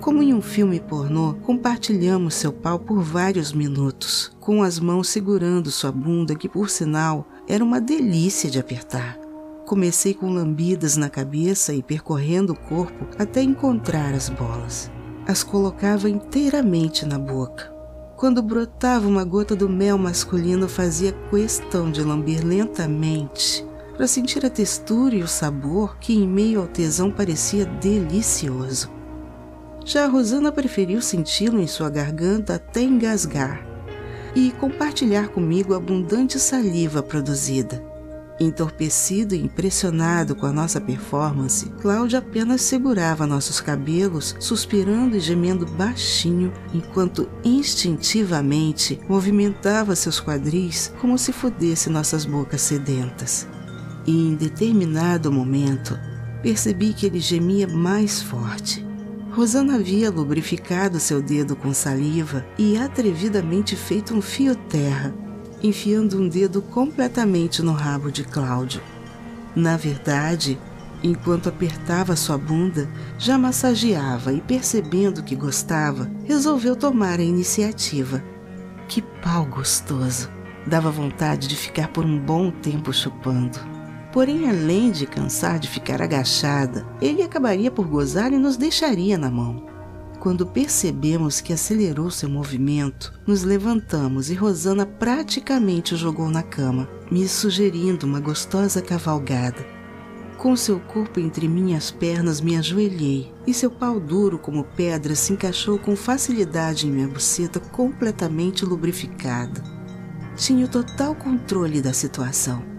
Como 0.00 0.22
em 0.22 0.32
um 0.32 0.40
filme 0.40 0.78
pornô, 0.78 1.34
compartilhamos 1.42 2.34
seu 2.34 2.52
pau 2.52 2.78
por 2.78 3.02
vários 3.02 3.52
minutos, 3.52 4.30
com 4.38 4.62
as 4.62 4.78
mãos 4.78 5.08
segurando 5.08 5.70
sua 5.70 5.90
bunda, 5.90 6.34
que 6.34 6.48
por 6.48 6.70
sinal 6.70 7.26
era 7.48 7.64
uma 7.64 7.80
delícia 7.80 8.48
de 8.48 8.58
apertar. 8.58 9.18
Comecei 9.66 10.14
com 10.14 10.32
lambidas 10.32 10.96
na 10.96 11.10
cabeça 11.10 11.74
e 11.74 11.82
percorrendo 11.82 12.52
o 12.52 12.56
corpo 12.56 13.04
até 13.18 13.42
encontrar 13.42 14.14
as 14.14 14.28
bolas. 14.28 14.92
As 15.26 15.42
colocava 15.42 16.08
inteiramente 16.08 17.04
na 17.04 17.18
boca. 17.18 17.74
Quando 18.16 18.40
brotava 18.40 19.08
uma 19.08 19.24
gota 19.24 19.56
do 19.56 19.68
mel 19.68 19.98
masculino, 19.98 20.68
fazia 20.68 21.12
questão 21.30 21.90
de 21.90 22.00
lamber 22.00 22.46
lentamente 22.46 23.66
para 23.96 24.06
sentir 24.06 24.44
a 24.44 24.50
textura 24.50 25.14
e 25.14 25.22
o 25.22 25.28
sabor 25.28 25.96
que, 25.98 26.14
em 26.14 26.28
meio 26.28 26.60
ao 26.60 26.66
tesão, 26.66 27.10
parecia 27.10 27.64
delicioso. 27.64 28.90
Já 29.84 30.04
a 30.04 30.08
Rosana 30.08 30.52
preferiu 30.52 31.00
senti-lo 31.00 31.60
em 31.60 31.66
sua 31.66 31.88
garganta 31.88 32.56
até 32.56 32.82
engasgar 32.82 33.64
e 34.34 34.50
compartilhar 34.50 35.28
comigo 35.28 35.72
a 35.72 35.78
abundante 35.78 36.38
saliva 36.38 37.02
produzida. 37.02 37.82
Entorpecido 38.38 39.34
e 39.34 39.42
impressionado 39.42 40.34
com 40.34 40.44
a 40.44 40.52
nossa 40.52 40.78
performance, 40.78 41.70
Cláudia 41.80 42.18
apenas 42.18 42.60
segurava 42.60 43.26
nossos 43.26 43.62
cabelos, 43.62 44.36
suspirando 44.38 45.16
e 45.16 45.20
gemendo 45.20 45.64
baixinho, 45.64 46.52
enquanto 46.74 47.30
instintivamente 47.42 49.00
movimentava 49.08 49.96
seus 49.96 50.20
quadris 50.20 50.92
como 51.00 51.16
se 51.16 51.32
fudesse 51.32 51.88
nossas 51.88 52.26
bocas 52.26 52.60
sedentas. 52.60 53.48
E 54.06 54.28
em 54.28 54.34
determinado 54.34 55.32
momento, 55.32 55.98
percebi 56.42 56.92
que 56.92 57.06
ele 57.06 57.20
gemia 57.20 57.66
mais 57.66 58.22
forte. 58.22 58.86
Rosana 59.32 59.74
havia 59.74 60.10
lubrificado 60.10 60.98
seu 61.00 61.20
dedo 61.20 61.56
com 61.56 61.74
saliva 61.74 62.46
e 62.56 62.78
atrevidamente 62.78 63.76
feito 63.76 64.14
um 64.14 64.22
fio 64.22 64.54
terra 64.54 65.12
enfiando 65.62 66.20
um 66.20 66.28
dedo 66.28 66.60
completamente 66.62 67.62
no 67.62 67.72
rabo 67.72 68.10
de 68.10 68.24
Cláudio. 68.24 68.82
Na 69.54 69.76
verdade, 69.76 70.58
enquanto 71.02 71.48
apertava 71.48 72.16
sua 72.16 72.36
bunda, 72.36 72.88
já 73.18 73.38
massageava 73.38 74.32
e, 74.32 74.40
percebendo 74.40 75.22
que 75.22 75.34
gostava, 75.34 76.10
resolveu 76.24 76.76
tomar 76.76 77.18
a 77.18 77.24
iniciativa. 77.24 78.22
Que 78.88 79.02
pau 79.22 79.46
gostoso! 79.46 80.30
Dava 80.66 80.90
vontade 80.90 81.46
de 81.46 81.56
ficar 81.56 81.88
por 81.88 82.04
um 82.04 82.18
bom 82.18 82.50
tempo 82.50 82.92
chupando. 82.92 83.75
Porém, 84.16 84.48
além 84.48 84.90
de 84.90 85.06
cansar 85.06 85.58
de 85.58 85.68
ficar 85.68 86.00
agachada, 86.00 86.86
ele 87.02 87.20
acabaria 87.20 87.70
por 87.70 87.86
gozar 87.86 88.32
e 88.32 88.38
nos 88.38 88.56
deixaria 88.56 89.18
na 89.18 89.30
mão. 89.30 89.66
Quando 90.18 90.46
percebemos 90.46 91.42
que 91.42 91.52
acelerou 91.52 92.10
seu 92.10 92.26
movimento, 92.26 93.12
nos 93.26 93.42
levantamos 93.42 94.30
e 94.30 94.34
Rosana 94.34 94.86
praticamente 94.86 95.92
o 95.92 95.98
jogou 95.98 96.30
na 96.30 96.42
cama, 96.42 96.88
me 97.10 97.28
sugerindo 97.28 98.06
uma 98.06 98.18
gostosa 98.18 98.80
cavalgada. 98.80 99.62
Com 100.38 100.56
seu 100.56 100.80
corpo 100.80 101.20
entre 101.20 101.46
minhas 101.46 101.90
pernas, 101.90 102.40
me 102.40 102.56
ajoelhei 102.56 103.30
e 103.46 103.52
seu 103.52 103.70
pau 103.70 104.00
duro 104.00 104.38
como 104.38 104.64
pedra 104.64 105.14
se 105.14 105.34
encaixou 105.34 105.78
com 105.78 105.94
facilidade 105.94 106.86
em 106.86 106.90
minha 106.90 107.06
buceta 107.06 107.60
completamente 107.60 108.64
lubrificada. 108.64 109.62
Tinha 110.36 110.64
o 110.64 110.68
total 110.68 111.14
controle 111.14 111.82
da 111.82 111.92
situação. 111.92 112.75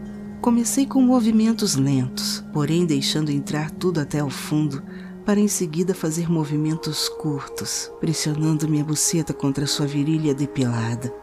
Comecei 0.48 0.86
com 0.86 1.02
movimentos 1.02 1.76
lentos, 1.76 2.42
porém 2.54 2.86
deixando 2.86 3.30
entrar 3.30 3.70
tudo 3.70 4.00
até 4.00 4.24
o 4.24 4.30
fundo, 4.30 4.82
para 5.26 5.42
em 5.42 5.48
seguida 5.50 5.94
fazer 5.94 6.32
movimentos 6.32 7.10
curtos, 7.10 7.92
pressionando 8.00 8.66
minha 8.66 8.86
buceta 8.86 9.34
contra 9.34 9.68
sua 9.68 9.86
virilha 9.86 10.34
depilada. 10.34 11.14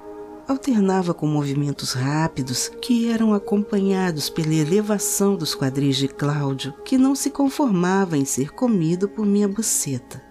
Alternava 0.47 1.15
com 1.15 1.27
movimentos 1.27 1.95
rápidos 1.95 2.71
que 2.83 3.11
eram 3.11 3.33
acompanhados 3.33 4.29
pela 4.29 4.53
elevação 4.53 5.37
dos 5.37 5.55
quadris 5.55 5.97
de 5.97 6.07
Cláudio, 6.07 6.75
que 6.85 6.99
não 6.99 7.15
se 7.15 7.31
conformava 7.31 8.19
em 8.19 8.27
ser 8.27 8.51
comido 8.53 9.09
por 9.09 9.25
minha 9.25 9.49
buceta. 9.49 10.23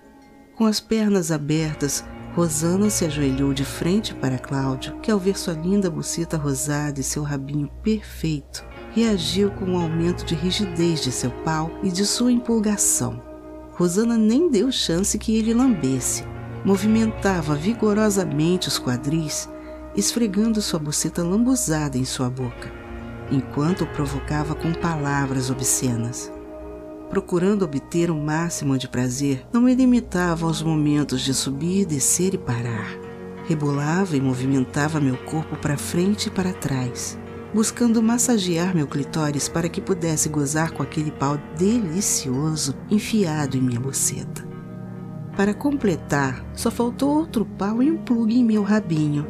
Com 0.55 0.67
as 0.67 0.79
pernas 0.79 1.31
abertas, 1.31 2.05
Rosana 2.35 2.91
se 2.91 3.05
ajoelhou 3.05 3.55
de 3.55 3.65
frente 3.65 4.13
para 4.13 4.37
Cláudio, 4.37 4.99
que 4.99 5.09
ao 5.09 5.17
ver 5.17 5.35
sua 5.35 5.55
linda 5.55 5.89
buceta 5.89 6.37
rosada 6.37 6.99
e 6.99 7.03
seu 7.03 7.23
rabinho 7.23 7.67
perfeito, 7.81 8.63
reagiu 8.93 9.49
com 9.51 9.65
um 9.65 9.77
aumento 9.77 10.23
de 10.23 10.35
rigidez 10.35 11.01
de 11.01 11.11
seu 11.11 11.31
pau 11.43 11.71
e 11.81 11.91
de 11.91 12.05
sua 12.05 12.31
empolgação. 12.31 13.21
Rosana 13.71 14.17
nem 14.17 14.49
deu 14.49 14.71
chance 14.71 15.17
que 15.17 15.35
ele 15.35 15.53
lambesse. 15.53 16.23
Movimentava 16.63 17.55
vigorosamente 17.55 18.67
os 18.67 18.79
quadris, 18.79 19.49
esfregando 19.95 20.61
sua 20.61 20.79
buceta 20.79 21.23
lambuzada 21.23 21.97
em 21.97 22.05
sua 22.05 22.29
boca, 22.29 22.71
enquanto 23.31 23.83
o 23.83 23.87
provocava 23.87 24.53
com 24.53 24.71
palavras 24.71 25.49
obscenas. 25.49 26.31
Procurando 27.09 27.65
obter 27.65 28.09
o 28.09 28.15
máximo 28.15 28.77
de 28.77 28.87
prazer, 28.87 29.45
não 29.51 29.61
me 29.61 29.75
limitava 29.75 30.45
aos 30.45 30.61
momentos 30.61 31.21
de 31.21 31.33
subir, 31.33 31.85
descer 31.85 32.33
e 32.33 32.37
parar. 32.37 32.87
Rebolava 33.45 34.15
e 34.15 34.21
movimentava 34.21 35.01
meu 35.01 35.17
corpo 35.17 35.57
para 35.57 35.77
frente 35.77 36.27
e 36.27 36.31
para 36.31 36.53
trás, 36.53 37.17
buscando 37.53 38.01
massagear 38.01 38.75
meu 38.75 38.87
clitóris 38.87 39.47
para 39.47 39.69
que 39.69 39.79
pudesse 39.79 40.27
gozar 40.27 40.71
com 40.71 40.81
aquele 40.81 41.11
pau 41.11 41.37
delicioso 41.57 42.75
enfiado 42.89 43.57
em 43.57 43.61
minha 43.61 43.79
buceta. 43.79 44.43
Para 45.37 45.53
completar, 45.53 46.45
só 46.53 46.69
faltou 46.69 47.17
outro 47.17 47.45
pau 47.45 47.81
e 47.81 47.89
um 47.89 47.97
plugue 47.97 48.39
em 48.39 48.43
meu 48.43 48.63
rabinho. 48.63 49.27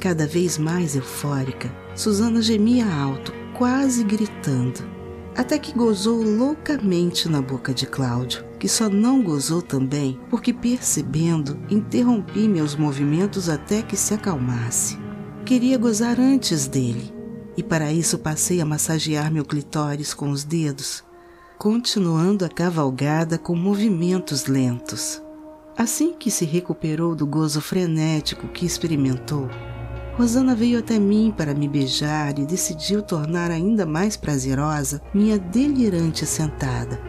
Cada 0.00 0.26
vez 0.26 0.58
mais 0.58 0.94
eufórica, 0.94 1.70
Susana 1.94 2.40
gemia 2.40 2.86
alto, 2.86 3.32
quase 3.56 4.04
gritando, 4.04 4.88
até 5.36 5.58
que 5.58 5.72
gozou 5.72 6.22
loucamente 6.22 7.28
na 7.28 7.40
boca 7.40 7.72
de 7.72 7.86
Cláudio, 7.86 8.44
que 8.58 8.68
só 8.68 8.88
não 8.88 9.22
gozou 9.22 9.62
também 9.62 10.18
porque, 10.28 10.52
percebendo, 10.52 11.58
interrompi 11.70 12.48
meus 12.48 12.74
movimentos 12.74 13.48
até 13.48 13.82
que 13.82 13.96
se 13.96 14.14
acalmasse. 14.14 14.98
Queria 15.44 15.78
gozar 15.78 16.18
antes 16.18 16.66
dele, 16.66 17.12
e 17.58 17.62
para 17.64 17.92
isso 17.92 18.20
passei 18.20 18.60
a 18.60 18.64
massagear 18.64 19.32
meu 19.32 19.44
clitóris 19.44 20.14
com 20.14 20.30
os 20.30 20.44
dedos, 20.44 21.02
continuando 21.58 22.44
a 22.44 22.48
cavalgada 22.48 23.36
com 23.36 23.56
movimentos 23.56 24.46
lentos. 24.46 25.20
Assim 25.76 26.14
que 26.14 26.30
se 26.30 26.44
recuperou 26.44 27.16
do 27.16 27.26
gozo 27.26 27.60
frenético 27.60 28.46
que 28.46 28.64
experimentou, 28.64 29.48
Rosana 30.16 30.54
veio 30.54 30.78
até 30.78 31.00
mim 31.00 31.34
para 31.36 31.52
me 31.52 31.66
beijar 31.66 32.38
e 32.38 32.46
decidiu 32.46 33.02
tornar 33.02 33.50
ainda 33.50 33.84
mais 33.84 34.16
prazerosa 34.16 35.02
minha 35.12 35.36
delirante 35.36 36.24
sentada. 36.26 37.00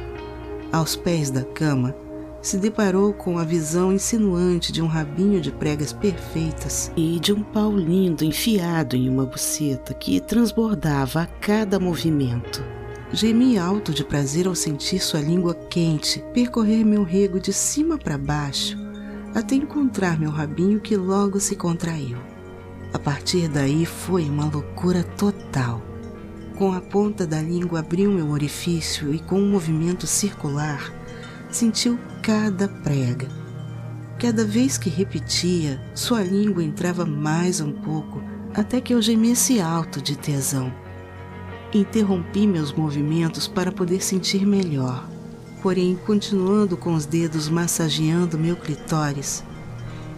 Aos 0.72 0.96
pés 0.96 1.30
da 1.30 1.44
cama, 1.44 1.96
se 2.42 2.58
deparou 2.58 3.14
com 3.14 3.38
a 3.38 3.44
visão 3.44 3.92
insinuante 3.92 4.72
de 4.72 4.82
um 4.82 4.88
rabinho 4.88 5.42
de 5.42 5.52
pregas 5.52 5.92
perfeitas 5.92 6.92
e 6.96 7.20
de 7.20 7.34
um 7.34 7.44
pau 7.44 7.76
lindo 7.76 8.24
enfiado 8.24 8.96
em 8.96 9.10
uma 9.10 9.26
buceta 9.26 9.94
que 9.94 10.20
transbordava 10.20 11.22
a 11.22 11.26
cada 11.26 11.80
movimento. 11.80 12.64
Gemi 13.12 13.58
alto 13.58 13.92
de 13.92 14.04
prazer 14.04 14.48
ao 14.48 14.56
sentir 14.56 15.00
sua 15.00 15.20
língua 15.20 15.54
quente 15.54 16.24
percorrer 16.34 16.86
meu 16.86 17.04
rego 17.04 17.40
de 17.40 17.52
cima 17.52 17.98
para 17.98 18.18
baixo, 18.18 18.78
até 19.36 19.56
encontrar 19.56 20.20
meu 20.20 20.30
rabinho 20.30 20.80
que 20.80 20.96
logo 20.96 21.40
se 21.40 21.56
contraiu. 21.56 22.18
A 22.94 23.00
partir 23.00 23.48
daí 23.48 23.86
foi 23.86 24.24
uma 24.24 24.46
loucura 24.46 25.04
total. 25.04 25.82
Com 26.56 26.74
a 26.74 26.82
ponta 26.82 27.26
da 27.26 27.42
língua 27.42 27.80
abriu 27.80 28.12
meu 28.12 28.30
orifício 28.30 29.14
e 29.14 29.20
com 29.20 29.40
um 29.40 29.50
movimento 29.50 30.06
circular 30.06 30.94
sentiu 31.50 31.98
cada 32.22 32.68
prega. 32.68 33.28
Cada 34.20 34.44
vez 34.44 34.78
que 34.78 34.90
repetia, 34.90 35.80
sua 35.96 36.22
língua 36.22 36.64
entrava 36.64 37.06
mais 37.06 37.62
um 37.62 37.72
pouco, 37.72 38.22
até 38.54 38.82
que 38.82 38.94
eu 38.94 39.02
gemesse 39.02 39.62
alto 39.62 40.02
de 40.02 40.18
tesão. 40.18 40.74
Interrompi 41.74 42.46
meus 42.46 42.74
movimentos 42.74 43.48
para 43.48 43.72
poder 43.72 44.04
sentir 44.04 44.46
melhor, 44.46 45.08
porém 45.62 45.98
continuando 46.06 46.76
com 46.76 46.94
os 46.94 47.06
dedos 47.06 47.48
massageando 47.48 48.38
meu 48.38 48.56
clitóris, 48.56 49.44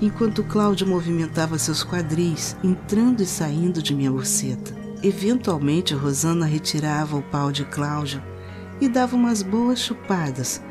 enquanto 0.02 0.44
Cláudio 0.44 0.88
movimentava 0.88 1.60
seus 1.60 1.84
quadris, 1.84 2.56
entrando 2.64 3.22
e 3.22 3.26
saindo 3.26 3.82
de 3.82 3.94
minha 3.94 4.12
buceta. 4.12 4.76
Eventualmente, 5.04 5.94
Rosana 5.94 6.46
retirava 6.46 7.18
o 7.18 7.22
pau 7.24 7.52
de 7.52 7.66
Cláudio 7.66 8.22
e 8.80 8.90
dava 8.90 9.16
umas 9.16 9.44
boas 9.44 9.80
chupadas, 9.80 10.62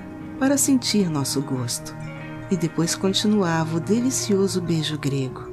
para 0.41 0.57
sentir 0.57 1.11
nosso 1.11 1.43
gosto, 1.43 1.95
e 2.51 2.57
depois 2.57 2.97
continuava 2.97 3.77
o 3.77 3.81
delicioso 3.81 4.61
beijo 4.63 4.99
grego. 4.99 5.49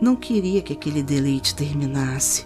Não 0.00 0.16
queria 0.16 0.60
que 0.60 0.72
aquele 0.72 1.04
deleite 1.04 1.54
terminasse. 1.54 2.44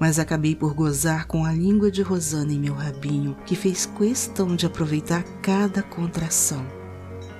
mas 0.00 0.18
acabei 0.18 0.56
por 0.56 0.74
gozar 0.74 1.26
com 1.26 1.44
a 1.44 1.52
língua 1.52 1.90
de 1.90 2.02
Rosana 2.02 2.52
em 2.52 2.58
meu 2.58 2.74
rabinho, 2.74 3.36
que 3.46 3.54
fez 3.54 3.86
questão 3.86 4.56
de 4.56 4.66
aproveitar 4.66 5.22
cada 5.40 5.82
contração. 5.82 6.66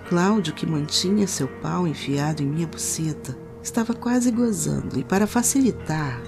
Cláudio, 0.08 0.54
que 0.54 0.64
mantinha 0.64 1.26
seu 1.26 1.48
pau 1.48 1.86
enfiado 1.86 2.42
em 2.42 2.46
minha 2.46 2.66
buceta, 2.66 3.36
estava 3.62 3.92
quase 3.92 4.30
gozando 4.30 4.98
e, 5.00 5.04
para 5.04 5.26
facilitar, 5.26 6.22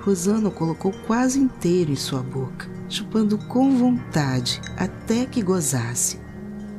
Rosana 0.00 0.48
o 0.48 0.52
colocou 0.52 0.92
quase 1.06 1.38
inteiro 1.38 1.92
em 1.92 1.96
sua 1.96 2.22
boca, 2.22 2.68
chupando 2.88 3.38
com 3.38 3.76
vontade 3.76 4.60
até 4.76 5.26
que 5.26 5.42
gozasse. 5.42 6.27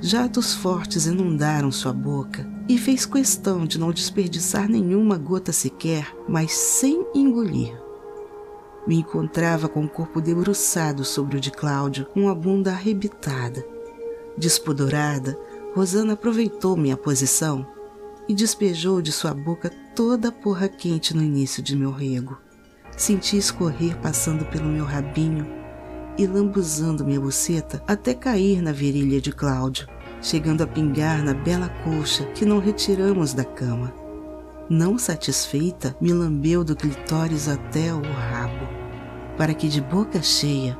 Jatos 0.01 0.53
fortes 0.53 1.05
inundaram 1.07 1.71
sua 1.73 1.91
boca 1.91 2.49
e 2.69 2.77
fez 2.77 3.05
questão 3.05 3.65
de 3.65 3.77
não 3.77 3.91
desperdiçar 3.91 4.69
nenhuma 4.69 5.17
gota 5.17 5.51
sequer, 5.51 6.15
mas 6.25 6.53
sem 6.53 7.05
engolir. 7.13 7.77
Me 8.87 8.95
encontrava 8.95 9.67
com 9.67 9.83
o 9.83 9.89
corpo 9.89 10.21
debruçado 10.21 11.03
sobre 11.03 11.35
o 11.35 11.39
de 11.41 11.51
Cláudio, 11.51 12.05
com 12.13 12.29
a 12.29 12.33
bunda 12.33 12.71
arrebitada. 12.71 13.65
Despodorada, 14.37 15.37
Rosana 15.75 16.13
aproveitou 16.13 16.77
minha 16.77 16.95
posição 16.95 17.67
e 18.27 18.33
despejou 18.33 19.01
de 19.01 19.11
sua 19.11 19.33
boca 19.33 19.69
toda 19.93 20.29
a 20.29 20.31
porra 20.31 20.69
quente 20.69 21.13
no 21.13 21.21
início 21.21 21.61
de 21.61 21.75
meu 21.75 21.91
rego. 21.91 22.37
Senti 22.95 23.37
escorrer 23.37 23.97
passando 23.97 24.45
pelo 24.45 24.69
meu 24.69 24.85
rabinho 24.85 25.58
e 26.19 26.27
lambuzando 26.27 27.05
minha 27.05 27.21
buceta 27.21 27.81
até 27.87 28.13
cair 28.13 28.61
na 28.61 28.73
virilha 28.73 29.21
de 29.21 29.31
Cláudio, 29.31 29.87
chegando 30.21 30.61
a 30.61 30.67
pingar 30.67 31.23
na 31.23 31.33
bela 31.33 31.69
colcha 31.81 32.25
que 32.33 32.43
não 32.43 32.59
retiramos 32.59 33.33
da 33.33 33.45
cama. 33.45 33.93
Não 34.69 34.97
satisfeita, 34.97 35.95
me 36.01 36.11
lambeu 36.11 36.61
do 36.61 36.75
clitóris 36.75 37.47
até 37.47 37.93
o 37.93 38.01
rabo, 38.01 38.67
para 39.37 39.53
que 39.53 39.69
de 39.69 39.79
boca 39.79 40.21
cheia 40.21 40.77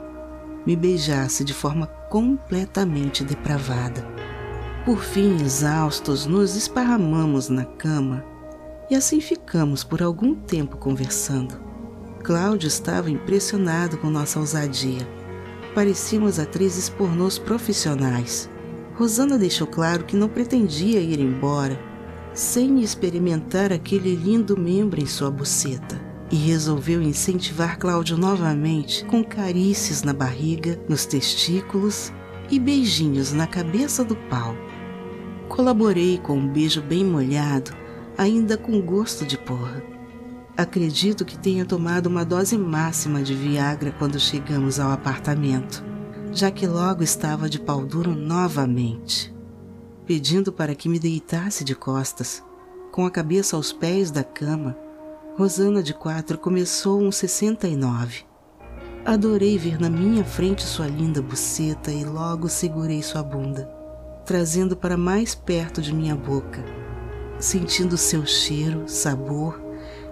me 0.66 0.76
beijasse 0.76 1.46
de 1.46 1.54
forma 1.54 1.88
completamente 1.88 3.24
depravada. 3.24 4.06
Por 4.84 5.02
fim, 5.02 5.42
exaustos, 5.42 6.26
nos 6.26 6.58
esparramamos 6.58 7.48
na 7.48 7.64
cama 7.64 8.26
e 8.92 8.96
assim 8.96 9.22
ficamos 9.22 9.86
por 9.86 10.04
algum 10.04 10.36
tempo 10.36 10.76
conversando. 10.76 11.56
Cláudio 12.26 12.68
estava 12.68 13.10
impressionado 13.10 13.98
com 13.98 14.10
nossa 14.10 14.38
ousadia. 14.38 15.19
Parecíamos 15.74 16.40
atrizes 16.40 16.90
pornôs 16.90 17.38
profissionais. 17.38 18.50
Rosana 18.96 19.38
deixou 19.38 19.68
claro 19.68 20.04
que 20.04 20.16
não 20.16 20.28
pretendia 20.28 21.00
ir 21.00 21.20
embora 21.20 21.80
sem 22.34 22.82
experimentar 22.82 23.72
aquele 23.72 24.16
lindo 24.16 24.58
membro 24.58 25.02
em 25.02 25.06
sua 25.06 25.32
buceta 25.32 26.00
e 26.32 26.36
resolveu 26.36 27.02
incentivar 27.02 27.78
Cláudio 27.78 28.18
novamente 28.18 29.04
com 29.06 29.24
carícias 29.24 30.04
na 30.04 30.14
barriga, 30.14 30.80
nos 30.88 31.06
testículos 31.06 32.14
e 32.50 32.60
beijinhos 32.60 33.34
na 33.34 33.48
cabeça 33.48 34.04
do 34.04 34.16
pau. 34.16 34.56
Colaborei 35.48 36.20
com 36.20 36.38
um 36.38 36.48
beijo 36.48 36.82
bem 36.82 37.04
molhado, 37.04 37.72
ainda 38.18 38.58
com 38.58 38.80
gosto 38.82 39.26
de 39.26 39.38
porra. 39.38 39.99
Acredito 40.60 41.24
que 41.24 41.40
tenha 41.40 41.64
tomado 41.64 42.08
uma 42.08 42.26
dose 42.26 42.58
máxima 42.58 43.24
de 43.24 43.34
Viagra 43.34 43.96
quando 43.98 44.20
chegamos 44.20 44.78
ao 44.78 44.92
apartamento, 44.92 45.82
já 46.34 46.52
que 46.52 46.68
logo 46.68 47.02
estava 47.02 47.50
de 47.50 47.58
pau 47.58 47.86
duro 47.86 48.14
novamente. 48.14 49.34
Pedindo 50.06 50.52
para 50.52 50.76
que 50.76 50.90
me 50.90 51.00
deitasse 51.00 51.64
de 51.64 51.74
costas, 51.74 52.44
com 52.92 53.06
a 53.06 53.10
cabeça 53.10 53.56
aos 53.56 53.72
pés 53.72 54.12
da 54.12 54.22
cama, 54.22 54.78
Rosana 55.38 55.82
de 55.82 55.94
quatro 55.94 56.38
começou 56.38 57.02
um 57.02 57.10
69. 57.10 58.26
Adorei 59.06 59.58
ver 59.58 59.80
na 59.80 59.90
minha 59.90 60.26
frente 60.26 60.64
sua 60.64 60.88
linda 60.88 61.22
buceta 61.22 61.90
e 61.90 62.04
logo 62.04 62.50
segurei 62.50 63.02
sua 63.02 63.24
bunda 63.24 63.80
trazendo 64.26 64.76
para 64.76 64.98
mais 64.98 65.34
perto 65.34 65.82
de 65.82 65.92
minha 65.92 66.16
boca, 66.16 66.64
sentindo 67.40 67.98
seu 67.98 68.26
cheiro, 68.28 68.84
sabor 68.86 69.69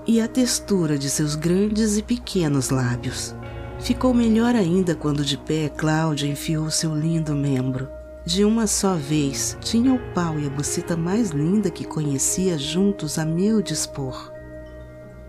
e 0.07 0.21
a 0.21 0.27
textura 0.27 0.97
de 0.97 1.09
seus 1.09 1.35
grandes 1.35 1.97
e 1.97 2.01
pequenos 2.01 2.69
lábios. 2.69 3.35
Ficou 3.77 4.13
melhor 4.13 4.55
ainda 4.55 4.95
quando 4.95 5.23
de 5.23 5.37
pé 5.37 5.67
Cláudia 5.67 6.27
enfiou 6.27 6.71
seu 6.71 6.95
lindo 6.95 7.35
membro. 7.35 7.89
De 8.25 8.45
uma 8.45 8.67
só 8.67 8.95
vez, 8.95 9.57
tinha 9.61 9.93
o 9.93 9.99
pau 10.13 10.39
e 10.39 10.47
a 10.47 10.49
buceta 10.49 10.95
mais 10.95 11.31
linda 11.31 11.69
que 11.69 11.83
conhecia 11.83 12.57
juntos 12.57 13.19
a 13.19 13.25
meu 13.25 13.61
dispor. 13.61 14.31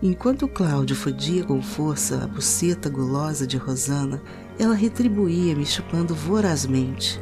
Enquanto 0.01 0.47
Cláudio 0.47 0.95
fodia 0.95 1.43
com 1.43 1.61
força 1.61 2.23
a 2.23 2.27
buceta 2.27 2.89
gulosa 2.89 3.45
de 3.45 3.57
Rosana, 3.57 4.21
ela 4.57 4.75
retribuía 4.75 5.53
me 5.55 5.65
chupando 5.65 6.15
vorazmente. 6.15 7.21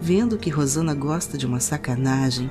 Vendo 0.00 0.38
que 0.38 0.50
Rosana 0.50 0.94
gosta 0.94 1.36
de 1.36 1.46
uma 1.46 1.58
sacanagem, 1.58 2.48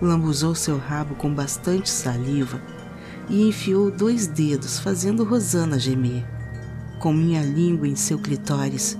lambuzou 0.00 0.54
seu 0.54 0.78
rabo 0.78 1.14
com 1.14 1.32
bastante 1.32 1.90
saliva 1.90 2.60
e 3.28 3.48
enfiou 3.48 3.90
dois 3.90 4.26
dedos, 4.26 4.78
fazendo 4.78 5.24
Rosana 5.24 5.78
gemer. 5.78 6.24
Com 6.98 7.12
minha 7.12 7.42
língua 7.42 7.88
em 7.88 7.96
seu 7.96 8.18
clitóris, 8.18 8.98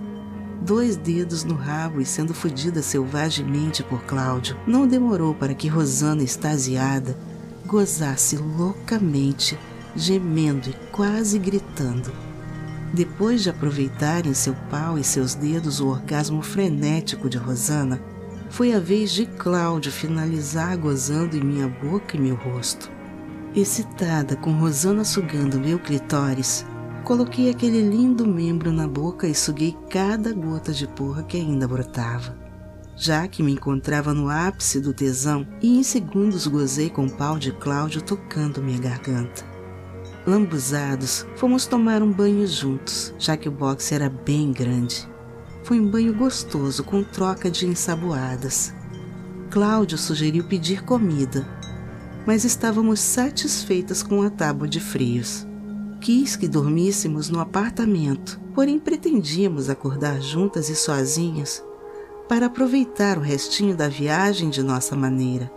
dois 0.62 0.96
dedos 0.96 1.44
no 1.44 1.54
rabo 1.54 2.00
e 2.00 2.06
sendo 2.06 2.32
fodida 2.32 2.82
selvagemente 2.82 3.82
por 3.82 4.02
Cláudio, 4.04 4.56
não 4.66 4.86
demorou 4.86 5.34
para 5.34 5.54
que 5.54 5.68
Rosana, 5.68 6.22
extasiada, 6.22 7.16
gozasse 7.66 8.36
loucamente, 8.36 9.58
gemendo 9.94 10.70
e 10.70 10.74
quase 10.90 11.38
gritando. 11.38 12.12
Depois 12.92 13.42
de 13.42 13.50
aproveitarem 13.50 14.32
seu 14.34 14.54
pau 14.70 14.98
e 14.98 15.02
seus 15.02 15.34
dedos 15.34 15.80
o 15.80 15.88
orgasmo 15.88 16.42
frenético 16.42 17.28
de 17.28 17.36
Rosana, 17.36 18.00
foi 18.50 18.72
a 18.72 18.78
vez 18.78 19.10
de 19.10 19.26
Cláudio 19.26 19.90
finalizar 19.90 20.76
gozando 20.76 21.36
em 21.36 21.42
minha 21.42 21.66
boca 21.66 22.16
e 22.16 22.20
meu 22.20 22.36
rosto. 22.36 22.93
Excitada 23.56 24.34
com 24.34 24.50
Rosana 24.50 25.04
sugando 25.04 25.60
meu 25.60 25.78
clitóris, 25.78 26.66
coloquei 27.04 27.50
aquele 27.50 27.88
lindo 27.88 28.26
membro 28.26 28.72
na 28.72 28.88
boca 28.88 29.28
e 29.28 29.34
suguei 29.34 29.76
cada 29.88 30.32
gota 30.32 30.72
de 30.72 30.88
porra 30.88 31.22
que 31.22 31.36
ainda 31.36 31.68
brotava. 31.68 32.36
Já 32.96 33.28
que 33.28 33.44
me 33.44 33.52
encontrava 33.52 34.12
no 34.12 34.28
ápice 34.28 34.80
do 34.80 34.92
tesão 34.92 35.46
e 35.62 35.78
em 35.78 35.84
segundos 35.84 36.48
gozei 36.48 36.90
com 36.90 37.06
o 37.06 37.10
pau 37.10 37.38
de 37.38 37.52
Cláudio 37.52 38.02
tocando 38.02 38.60
minha 38.60 38.80
garganta. 38.80 39.44
Lambuzados, 40.26 41.24
fomos 41.36 41.64
tomar 41.64 42.02
um 42.02 42.10
banho 42.10 42.44
juntos, 42.48 43.14
já 43.20 43.36
que 43.36 43.48
o 43.48 43.52
boxe 43.52 43.94
era 43.94 44.10
bem 44.10 44.50
grande. 44.50 45.08
Foi 45.62 45.78
um 45.78 45.88
banho 45.88 46.12
gostoso 46.12 46.82
com 46.82 47.04
troca 47.04 47.48
de 47.48 47.66
ensaboadas. 47.66 48.74
Cláudio 49.48 49.96
sugeriu 49.96 50.42
pedir 50.42 50.82
comida, 50.82 51.46
mas 52.26 52.44
estávamos 52.44 53.00
satisfeitas 53.00 54.02
com 54.02 54.22
a 54.22 54.30
tábua 54.30 54.68
de 54.68 54.80
frios. 54.80 55.46
Quis 56.00 56.36
que 56.36 56.48
dormíssemos 56.48 57.28
no 57.28 57.40
apartamento, 57.40 58.40
porém 58.54 58.78
pretendíamos 58.78 59.68
acordar 59.70 60.20
juntas 60.20 60.68
e 60.68 60.76
sozinhas 60.76 61.64
para 62.28 62.46
aproveitar 62.46 63.18
o 63.18 63.20
restinho 63.20 63.76
da 63.76 63.88
viagem 63.88 64.48
de 64.48 64.62
nossa 64.62 64.96
maneira. 64.96 65.50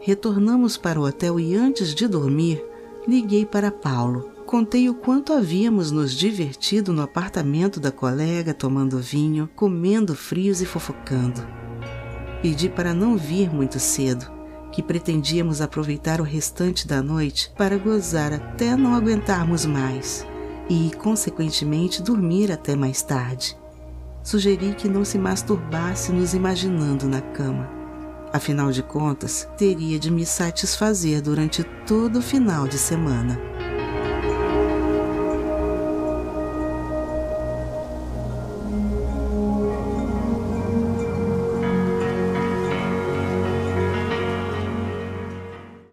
Retornamos 0.00 0.76
para 0.76 1.00
o 1.00 1.04
hotel 1.04 1.40
e 1.40 1.54
antes 1.54 1.94
de 1.94 2.06
dormir, 2.06 2.64
liguei 3.06 3.44
para 3.44 3.70
Paulo. 3.70 4.30
Contei 4.46 4.88
o 4.88 4.94
quanto 4.94 5.32
havíamos 5.32 5.90
nos 5.90 6.12
divertido 6.12 6.92
no 6.92 7.02
apartamento 7.02 7.80
da 7.80 7.90
colega, 7.90 8.52
tomando 8.52 8.98
vinho, 8.98 9.48
comendo 9.56 10.14
frios 10.14 10.60
e 10.60 10.66
fofocando. 10.66 11.40
Pedi 12.42 12.68
para 12.68 12.92
não 12.92 13.16
vir 13.16 13.52
muito 13.52 13.80
cedo, 13.80 14.30
que 14.74 14.82
pretendíamos 14.82 15.60
aproveitar 15.60 16.20
o 16.20 16.24
restante 16.24 16.86
da 16.86 17.02
noite 17.02 17.52
para 17.56 17.78
gozar 17.78 18.32
até 18.32 18.76
não 18.76 18.94
aguentarmos 18.94 19.64
mais 19.64 20.26
e, 20.68 20.90
consequentemente, 20.98 22.02
dormir 22.02 22.50
até 22.50 22.74
mais 22.74 23.02
tarde. 23.02 23.56
Sugeri 24.22 24.74
que 24.74 24.88
não 24.88 25.04
se 25.04 25.18
masturbasse 25.18 26.10
nos 26.10 26.34
imaginando 26.34 27.06
na 27.06 27.20
cama 27.20 27.84
Afinal 28.34 28.72
de 28.72 28.82
contas, 28.82 29.48
teria 29.56 29.96
de 29.96 30.10
me 30.10 30.26
satisfazer 30.26 31.22
durante 31.22 31.62
todo 31.86 32.18
o 32.18 32.20
final 32.20 32.66
de 32.66 32.76
semana. 32.76 33.38